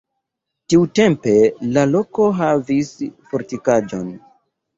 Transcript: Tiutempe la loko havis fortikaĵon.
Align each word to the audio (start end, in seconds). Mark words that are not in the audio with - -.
Tiutempe 0.73 1.33
la 1.75 1.83
loko 1.91 2.25
havis 2.41 2.91
fortikaĵon. 3.35 4.11